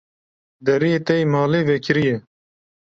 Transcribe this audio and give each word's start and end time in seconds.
Deriyê 0.65 0.99
te 1.05 1.15
yê 1.19 1.25
malê 1.33 1.61
vekirî 1.69 2.03
ye. 2.09 2.17